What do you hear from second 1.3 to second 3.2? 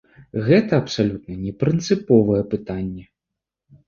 не прынцыповае пытанне.